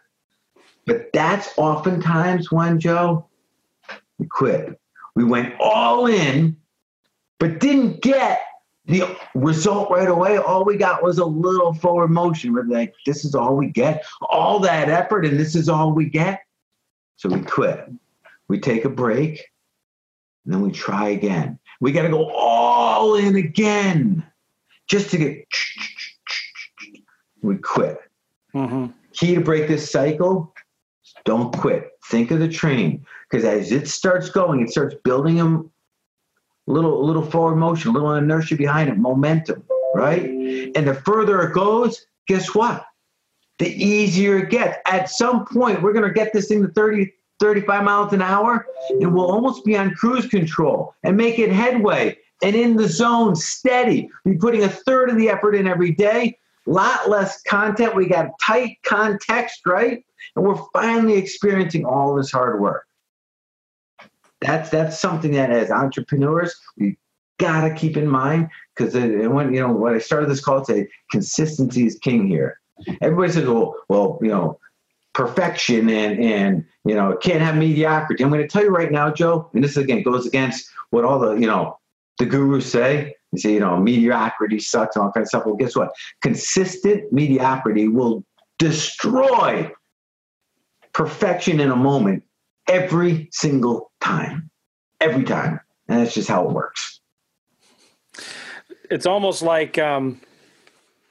[0.86, 3.26] But that's oftentimes when, Joe,
[4.18, 4.78] we quit.
[5.14, 6.56] We went all in,
[7.38, 8.40] but didn't get
[8.86, 10.38] the result right away.
[10.38, 12.52] All we got was a little forward motion.
[12.52, 14.04] We're like, this is all we get.
[14.28, 16.40] All that effort, and this is all we get.
[17.16, 17.88] So we quit
[18.48, 19.50] we take a break,
[20.44, 21.58] and then we try again.
[21.80, 24.24] We got to go all in again
[24.86, 25.46] just to get.
[27.42, 27.98] We quit.
[28.54, 28.86] Mm-hmm.
[29.12, 30.54] Key to break this cycle
[31.24, 31.90] don't quit.
[32.08, 35.70] Think of the train because as it starts going, it starts building them
[36.66, 39.62] little a little forward motion, a little inertia behind it, momentum,
[39.94, 40.22] right?
[40.22, 42.84] And the further it goes, guess what?
[43.58, 44.78] The easier it gets.
[44.86, 48.66] At some point, we're going to get this thing to 30, 35 miles an hour,
[48.88, 53.36] and we'll almost be on cruise control and make it headway and in the zone,
[53.36, 54.10] steady.
[54.24, 56.38] We're putting a third of the effort in every day,
[56.70, 57.94] lot less content.
[57.94, 60.04] We got tight context, right?
[60.36, 62.86] And we're finally experiencing all this hard work.
[64.40, 66.98] That's that's something that as entrepreneurs we
[67.38, 71.86] gotta keep in mind because when you know when I started this call today, consistency
[71.86, 72.60] is king here.
[73.00, 74.58] Everybody says, well, well, you know,
[75.14, 78.22] perfection and and you know can't have mediocrity.
[78.22, 81.18] I'm going to tell you right now, Joe, and this again goes against what all
[81.18, 81.78] the you know
[82.18, 83.14] the gurus say.
[83.34, 85.46] You say, you know, mediocrity sucks and all kinds of stuff.
[85.46, 85.90] Well, guess what?
[86.22, 88.24] Consistent mediocrity will
[88.58, 89.70] destroy
[90.92, 92.22] perfection in a moment
[92.68, 94.50] every single time.
[95.00, 95.60] Every time.
[95.88, 97.00] And that's just how it works.
[98.90, 100.20] It's almost like um,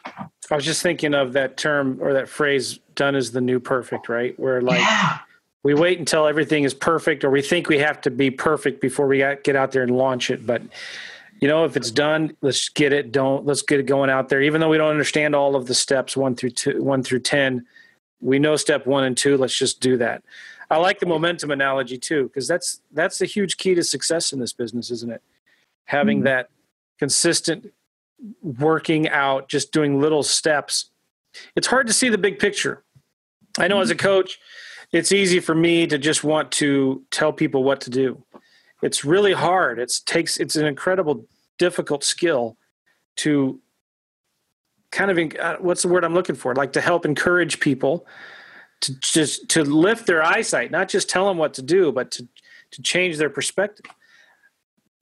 [0.05, 4.09] I was just thinking of that term or that phrase, done is the new perfect,
[4.09, 4.37] right?
[4.39, 5.19] Where like yeah.
[5.63, 9.07] we wait until everything is perfect or we think we have to be perfect before
[9.07, 10.45] we get out there and launch it.
[10.45, 10.61] But
[11.43, 13.11] you know, if it's done, let's get it.
[13.11, 14.41] Don't let's get it going out there.
[14.41, 17.65] Even though we don't understand all of the steps one through two, one through ten,
[18.21, 19.35] we know step one and two.
[19.35, 20.23] Let's just do that.
[20.69, 24.39] I like the momentum analogy too, because that's that's a huge key to success in
[24.39, 25.21] this business, isn't it?
[25.83, 26.27] Having mm-hmm.
[26.27, 26.49] that
[26.97, 27.73] consistent
[28.41, 30.91] working out, just doing little steps.
[31.57, 32.83] It's hard to see the big picture.
[33.57, 33.81] I know mm-hmm.
[33.81, 34.39] as a coach,
[34.93, 38.23] it's easy for me to just want to tell people what to do.
[38.83, 39.79] It's really hard.
[39.79, 41.25] It takes it's an incredible
[41.57, 42.57] difficult skill
[43.17, 43.59] to
[44.91, 46.53] kind of uh, what's the word I'm looking for?
[46.53, 48.05] Like to help encourage people
[48.81, 52.27] to just to lift their eyesight, not just tell them what to do, but to
[52.71, 53.85] to change their perspective.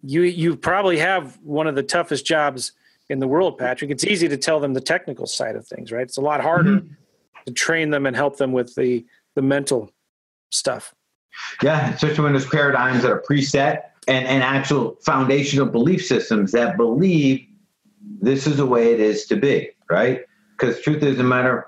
[0.04, 2.74] You you probably have one of the toughest jobs
[3.10, 3.92] in the world, Patrick.
[3.92, 6.04] It's easy to tell them the technical side of things, right?
[6.04, 6.94] It's a lot harder mm-hmm.
[7.46, 9.92] to train them and help them with the the mental
[10.52, 10.94] stuff.
[11.62, 16.78] Yeah, especially when there's paradigms that are preset and, and actual foundational belief systems that
[16.78, 17.46] believe
[18.22, 20.22] this is the way it is to be, right?
[20.52, 21.68] Because truth doesn't matter,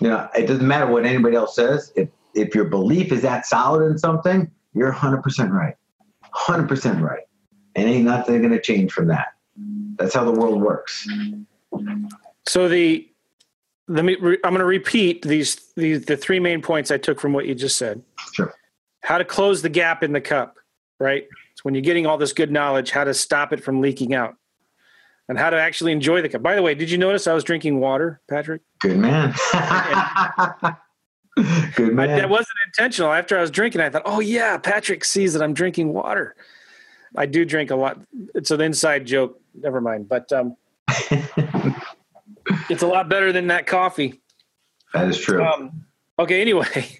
[0.00, 1.92] you know, it doesn't matter what anybody else says.
[1.96, 5.74] If if your belief is that solid in something, you're 100% right.
[6.32, 7.24] 100% right.
[7.74, 9.34] And ain't nothing going to change from that.
[9.96, 11.08] That's how the world works.
[12.46, 13.06] So the
[13.88, 17.32] let me I'm going to repeat these these the three main points I took from
[17.32, 18.02] what you just said.
[18.32, 18.54] Sure.
[19.02, 20.56] How to close the gap in the cup,
[20.98, 21.26] right?
[21.54, 24.36] So when you're getting all this good knowledge, how to stop it from leaking out
[25.28, 26.42] and how to actually enjoy the cup.
[26.42, 28.62] By the way, did you notice I was drinking water, Patrick?
[28.80, 29.32] Good man.
[31.76, 32.10] good man.
[32.10, 33.12] I, that wasn't intentional.
[33.12, 36.34] After I was drinking, I thought, oh, yeah, Patrick sees that I'm drinking water.
[37.16, 38.00] I do drink a lot.
[38.34, 39.40] It's an inside joke.
[39.54, 40.08] Never mind.
[40.08, 40.56] But um,
[42.68, 44.20] it's a lot better than that coffee.
[44.92, 45.44] That is true.
[45.44, 45.84] Um,
[46.18, 46.98] okay, anyway,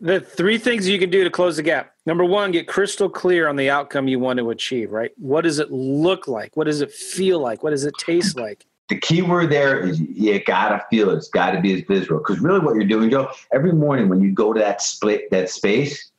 [0.00, 1.94] the three things you can do to close the gap.
[2.06, 5.10] Number one, get crystal clear on the outcome you want to achieve, right?
[5.16, 6.56] What does it look like?
[6.56, 7.62] What does it feel like?
[7.62, 8.66] What does it taste like?
[8.88, 11.16] The key word there is you gotta feel it.
[11.16, 12.18] It's gotta be as visceral.
[12.18, 15.48] Because really what you're doing, Joe, every morning when you go to that split that
[15.48, 16.10] space,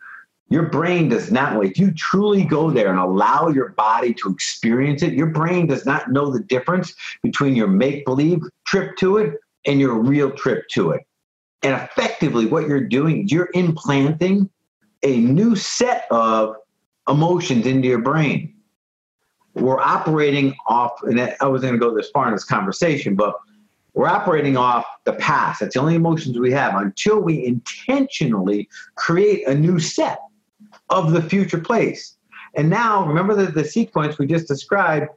[0.49, 5.03] your brain does not if you truly go there and allow your body to experience
[5.03, 9.79] it, your brain does not know the difference between your make-believe trip to it and
[9.79, 11.01] your real trip to it.
[11.63, 14.49] And effectively, what you're doing, you're implanting
[15.01, 16.55] a new set of
[17.07, 18.53] emotions into your brain.
[19.55, 23.35] We're operating off, and I wasn't going to go this far in this conversation, but
[23.93, 25.59] we're operating off the past.
[25.59, 30.19] That's the only emotions we have until we intentionally create a new set
[30.89, 32.17] of the future place.
[32.55, 35.09] And now, remember the, the sequence we just described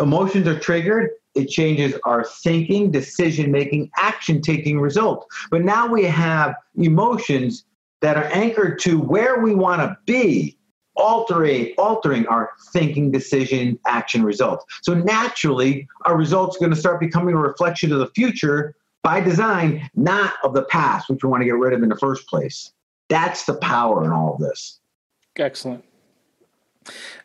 [0.00, 5.26] emotions are triggered, it changes our thinking, decision making, action taking result.
[5.50, 7.64] But now we have emotions
[8.00, 10.56] that are anchored to where we want to be,
[10.96, 14.64] altering, altering our thinking, decision, action results.
[14.82, 19.20] So naturally, our results are going to start becoming a reflection of the future by
[19.20, 22.26] design, not of the past, which we want to get rid of in the first
[22.26, 22.72] place.
[23.08, 24.80] That's the power in all of this.
[25.36, 25.84] Excellent.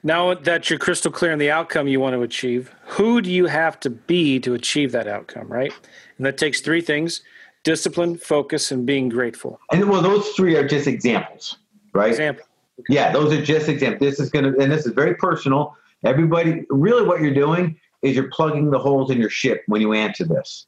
[0.04, 3.48] Now that you're crystal clear on the outcome you want to achieve, who do you
[3.48, 5.74] have to be to achieve that outcome, right?
[6.18, 7.22] And that takes three things
[7.64, 9.60] discipline, focus, and being grateful.
[9.72, 11.58] And well, those three are just examples,
[11.94, 12.12] right?
[12.12, 12.46] Example.
[12.80, 12.94] Okay.
[12.94, 14.00] Yeah, those are just examples.
[14.00, 15.76] This is going to, and this is very personal.
[16.06, 19.94] Everybody, really, what you're doing is you're plugging the holes in your ship when you
[19.94, 20.68] answer this.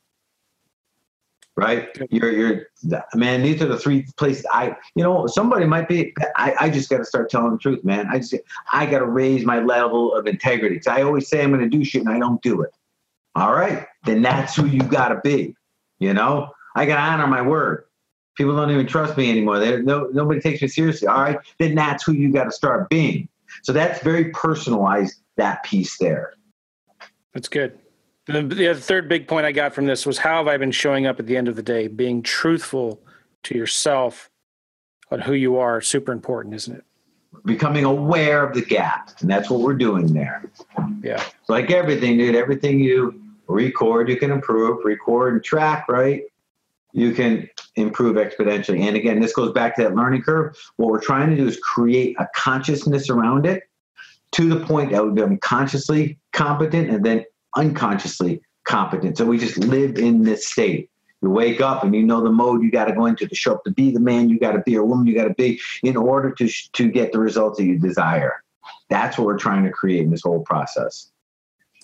[1.61, 1.95] Right?
[2.09, 2.67] You're, you're,
[3.13, 6.89] man, these are the three places I, you know, somebody might be, I, I just
[6.89, 8.07] got to start telling the truth, man.
[8.07, 8.35] I just,
[8.73, 10.79] I got to raise my level of integrity.
[10.79, 12.71] Cause I always say I'm going to do shit and I don't do it.
[13.35, 13.85] All right.
[14.05, 15.55] Then that's who you got to be.
[15.99, 17.85] You know, I got to honor my word.
[18.35, 19.59] People don't even trust me anymore.
[19.59, 21.07] They, no, nobody takes me seriously.
[21.07, 21.37] All right.
[21.59, 23.29] Then that's who you got to start being.
[23.61, 26.33] So that's very personalized, that piece there.
[27.33, 27.77] That's good.
[28.27, 31.07] The, the third big point I got from this was how have I been showing
[31.07, 31.87] up at the end of the day?
[31.87, 33.01] Being truthful
[33.43, 34.29] to yourself
[35.09, 36.83] on who you are, super important, isn't it?
[37.45, 40.43] Becoming aware of the gap, and that's what we're doing there.
[41.01, 41.23] Yeah.
[41.47, 42.35] Like everything, dude.
[42.35, 44.85] Everything you record, you can improve.
[44.85, 46.23] Record and track, right?
[46.93, 48.81] You can improve exponentially.
[48.81, 50.55] And again, this goes back to that learning curve.
[50.75, 53.63] What we're trying to do is create a consciousness around it
[54.33, 59.17] to the point that we become consciously competent and then unconsciously competent.
[59.17, 60.89] So we just live in this state.
[61.21, 63.53] You wake up and you know the mode you got to go into to show
[63.53, 65.59] up to be the man you got to be or woman you got to be
[65.83, 68.43] in order to to get the results that you desire.
[68.89, 71.11] That's what we're trying to create in this whole process.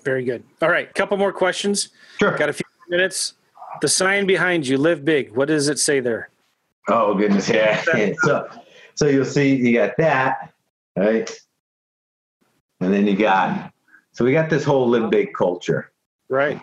[0.03, 0.43] Very good.
[0.62, 1.89] All right, couple more questions.
[2.19, 2.36] Sure.
[2.36, 3.34] Got a few minutes.
[3.82, 5.36] The sign behind you, live big.
[5.36, 6.30] What does it say there?
[6.88, 7.84] Oh goodness, yeah.
[8.23, 8.49] so,
[8.95, 10.51] so you'll see you got that,
[10.95, 11.30] right?
[12.80, 13.71] And then you got
[14.17, 15.91] so we got this whole live big culture.
[16.27, 16.60] Right.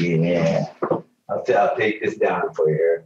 [0.00, 0.64] Yeah.
[1.28, 3.04] I'll, t- I'll take this down for you here.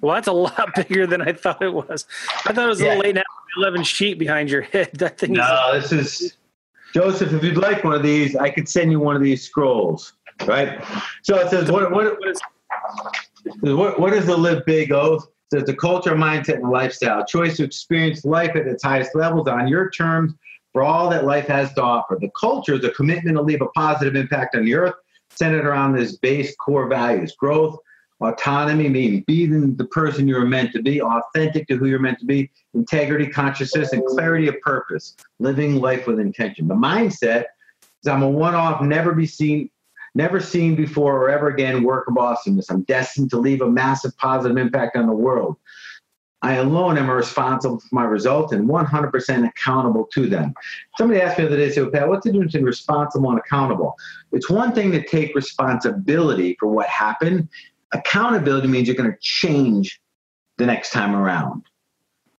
[0.00, 2.06] Well, that's a lot bigger than I thought it was.
[2.44, 3.18] I thought it was a little late
[3.56, 4.90] 11 sheet behind your head.
[4.98, 5.32] That thing.
[5.32, 6.36] No, is- this is
[6.94, 7.32] Joseph.
[7.32, 10.12] If you'd like one of these, I could send you one of these scrolls.
[10.44, 10.84] Right.
[11.22, 12.40] So it says, what, what, what is
[13.60, 15.26] what, what is the live big oath?
[15.52, 17.24] Says the culture, mindset, and lifestyle.
[17.24, 20.34] Choice to experience life at its highest levels on your terms
[20.72, 22.18] for all that life has to offer.
[22.20, 24.94] The culture is a commitment to leave a positive impact on the earth,
[25.30, 27.78] centered around this base core values growth,
[28.20, 32.26] autonomy, meaning being the person you're meant to be, authentic to who you're meant to
[32.26, 36.66] be, integrity, consciousness, and clarity of purpose, living life with intention.
[36.66, 37.44] The mindset
[38.02, 39.70] is I'm a one off, never be seen
[40.16, 42.70] never seen before or ever again work of awesomeness.
[42.70, 45.56] I'm destined to leave a massive positive impact on the world.
[46.42, 50.54] I alone am responsible for my results and 100% accountable to them.
[50.96, 53.96] Somebody asked me the other day, so Pat, what's the difference between responsible and accountable?
[54.32, 57.48] It's one thing to take responsibility for what happened.
[57.92, 60.00] Accountability means you're going to change
[60.58, 61.64] the next time around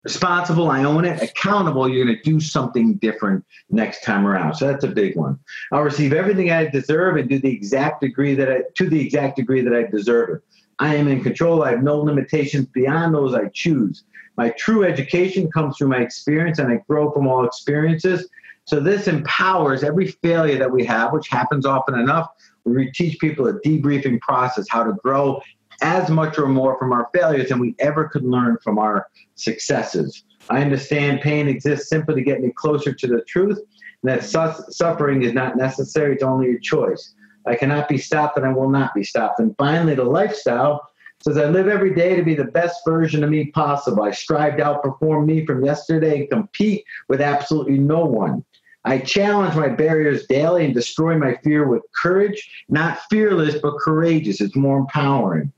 [0.07, 1.21] responsible, I own it.
[1.21, 4.55] Accountable, you're going to do something different next time around.
[4.55, 5.37] So that's a big one.
[5.73, 9.35] I'll receive everything I deserve and do the exact degree that I to the exact
[9.35, 10.43] degree that I deserve it.
[10.79, 11.65] I am in control.
[11.65, 14.05] I have no limitations beyond those I choose.
[14.37, 18.29] My true education comes through my experience, and I grow from all experiences.
[18.65, 22.29] So this empowers every failure that we have, which happens often enough.
[22.65, 25.41] We teach people a debriefing process, how to grow
[25.87, 30.25] as much or more from our failures than we ever could learn from our successes.
[30.51, 33.59] I understand pain exists simply to get me closer to the truth,
[34.03, 37.15] and that su- suffering is not necessary, it's only a choice.
[37.47, 39.39] I cannot be stopped, and I will not be stopped.
[39.39, 40.89] And finally, the lifestyle
[41.23, 44.03] says, I live every day to be the best version of me possible.
[44.03, 48.45] I strive to outperform me from yesterday and compete with absolutely no one.
[48.85, 54.41] I challenge my barriers daily and destroy my fear with courage, not fearless, but courageous.
[54.41, 55.53] It's more empowering.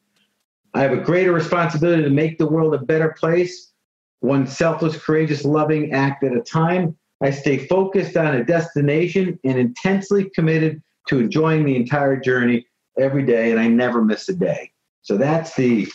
[0.75, 3.73] I have a greater responsibility to make the world a better place,
[4.21, 6.97] one selfless, courageous, loving act at a time.
[7.21, 12.67] I stay focused on a destination and intensely committed to enjoying the entire journey
[12.99, 14.71] every day, and I never miss a day.
[15.03, 15.89] So that's the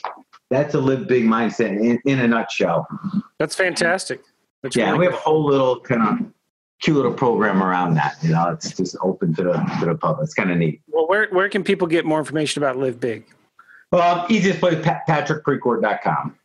[0.50, 2.88] that's a live big mindset in, in a nutshell.
[3.40, 4.22] That's fantastic.
[4.62, 6.34] That's yeah, really we have a whole little kind of
[6.82, 8.18] cute little program around that.
[8.22, 10.26] You know, it's just open to the to the public.
[10.26, 10.82] It's kind of neat.
[10.88, 13.26] Well, where where can people get more information about Live Big?
[13.94, 16.36] Well, easiest place, pat- patrickprecourt.com.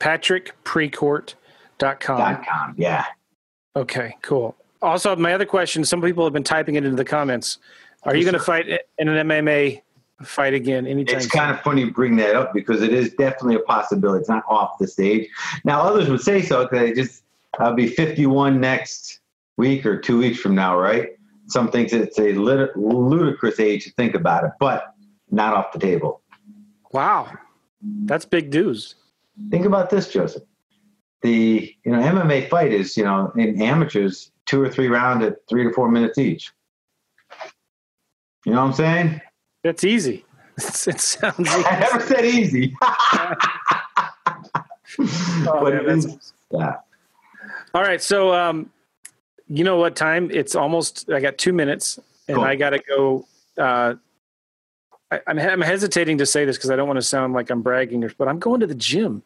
[0.00, 1.36] patrickprecourt.com.
[1.78, 3.04] Dot com, yeah.
[3.76, 4.56] Okay, cool.
[4.80, 7.58] Also, my other question some people have been typing it into the comments.
[8.04, 9.82] Are you going to fight in an MMA
[10.22, 13.56] fight again anytime It's kind of funny you bring that up because it is definitely
[13.56, 14.20] a possibility.
[14.20, 15.28] It's not off the stage.
[15.64, 17.24] Now, others would say so because I just,
[17.58, 19.20] I'll be 51 next
[19.58, 21.10] week or two weeks from now, right?
[21.48, 24.94] Some think it's a ludicrous age to think about it, but
[25.30, 26.22] not off the table.
[26.96, 27.30] Wow,
[28.06, 28.94] that's big dues.
[29.50, 30.44] Think about this, Joseph.
[31.20, 35.36] The you know MMA fight is you know in amateurs two or three rounds at
[35.46, 36.52] three to four minutes each.
[38.46, 39.20] You know what I'm saying?
[39.62, 40.24] That's easy.
[40.56, 41.38] it sounds.
[41.38, 41.64] Easy.
[41.66, 42.74] I never said easy.
[45.46, 46.18] oh, man,
[46.50, 46.76] yeah.
[47.74, 48.70] All right, so um,
[49.48, 50.30] you know what time?
[50.30, 51.10] It's almost.
[51.10, 52.44] I got two minutes, and Cool.
[52.44, 53.26] I got to go.
[53.58, 53.96] Uh,
[55.10, 57.62] I, I'm I'm hesitating to say this because I don't want to sound like I'm
[57.62, 59.22] bragging, or- but I'm going to the gym,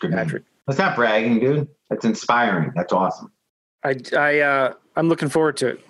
[0.00, 0.12] Good.
[0.12, 0.44] Patrick.
[0.66, 1.68] That's not bragging, dude.
[1.88, 2.72] That's inspiring.
[2.74, 3.32] That's awesome.
[3.84, 5.80] I I uh, I'm looking forward to it,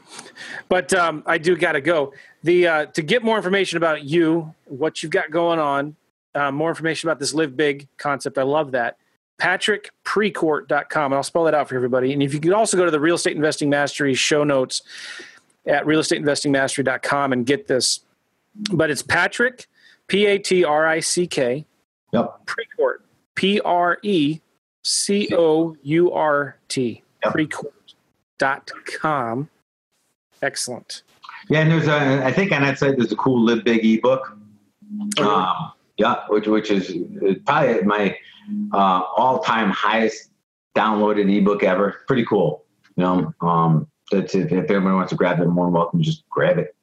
[0.68, 2.12] but um, I do got to go.
[2.44, 5.96] The uh, to get more information about you, what you've got going on,
[6.34, 8.38] uh, more information about this live big concept.
[8.38, 8.96] I love that.
[9.40, 12.12] PatrickPrecourt.com, and I'll spell that out for everybody.
[12.12, 14.82] And if you could also go to the Real Estate Investing Mastery show notes
[15.66, 18.00] at realestateinvestingmastery.com and get this.
[18.72, 19.66] But it's Patrick,
[20.08, 21.64] P A T R I C K,
[22.12, 22.46] Yep.
[22.46, 22.96] Precourt,
[23.34, 24.40] P R E
[24.82, 27.34] C O U R T, Yep.
[28.40, 29.48] precourt.com.
[30.42, 31.02] Excellent.
[31.48, 32.24] Yeah, and there's a.
[32.24, 34.36] I think on that site there's a cool Live Big ebook.
[35.18, 38.16] Oh, Um, yeah, which which is uh, probably my
[38.72, 40.30] uh, all-time highest
[40.76, 41.96] downloaded ebook ever.
[42.06, 42.64] Pretty cool.
[42.96, 46.02] You know, um, that's if, if everyone wants to grab it, more than welcome.
[46.02, 46.74] Just grab it.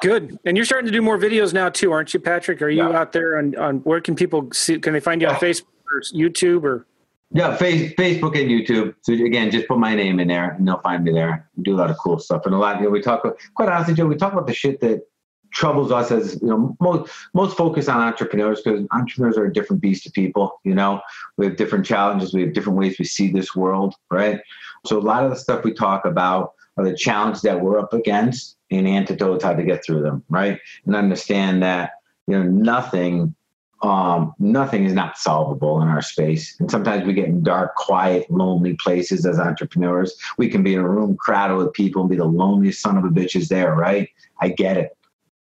[0.00, 0.38] Good.
[0.44, 2.62] And you're starting to do more videos now too, aren't you, Patrick?
[2.62, 2.98] Are you Yeah.
[2.98, 4.78] out there on, on where can people see?
[4.78, 5.34] Can they find you on.
[5.36, 6.86] Facebook or YouTube or?
[7.32, 8.94] Yeah, face, Facebook and YouTube.
[9.02, 11.48] So again, just put my name in there, and they'll find me there.
[11.56, 12.78] We do a lot of cool stuff, and a lot.
[12.78, 13.22] You know, we talk.
[13.54, 15.06] Quite honestly, Joe, we talk about the shit that
[15.52, 19.80] troubles us as you know most most focus on entrepreneurs because entrepreneurs are a different
[19.80, 20.60] beast of people.
[20.64, 21.00] You know,
[21.36, 22.34] we have different challenges.
[22.34, 24.40] We have different ways we see this world, right?
[24.86, 27.92] So a lot of the stuff we talk about are the challenges that we're up
[27.92, 30.60] against and antidotes how to get through them, right?
[30.86, 31.92] And understand that
[32.26, 33.34] you know nothing
[33.82, 36.54] um, nothing is not solvable in our space.
[36.60, 40.16] And sometimes we get in dark, quiet, lonely places as entrepreneurs.
[40.36, 43.04] We can be in a room crowded with people and be the loneliest son of
[43.04, 44.10] a bitch is there, right?
[44.40, 44.96] I get it.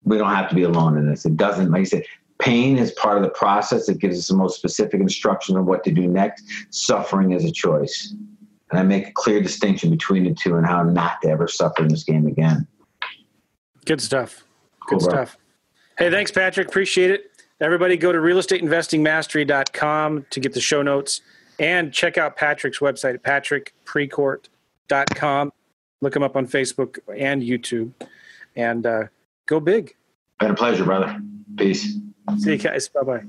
[0.04, 1.26] We don't have to be alone in this.
[1.26, 2.06] It doesn't, like I said,
[2.40, 3.90] pain is part of the process.
[3.90, 6.46] It gives us the most specific instruction of what to do next.
[6.70, 8.16] Suffering is a choice.
[8.72, 11.84] And I make a clear distinction between the two and how not to ever suffer
[11.84, 12.66] in this game again.
[13.86, 14.44] Good stuff.
[14.88, 15.26] Cool, Good bro.
[15.26, 15.38] stuff.
[15.98, 16.68] Hey, thanks, Patrick.
[16.68, 17.32] Appreciate it.
[17.60, 21.22] Everybody go to realestateinvestingmastery.com to get the show notes
[21.60, 25.54] and check out Patrick's website at patrickprecourt.com.
[26.02, 27.92] Look him up on Facebook and YouTube
[28.56, 29.04] and uh,
[29.46, 29.96] go big.
[30.40, 31.20] Been a pleasure, brother.
[31.58, 31.96] Peace.
[32.40, 32.90] See you guys.
[32.90, 33.24] Bye bye.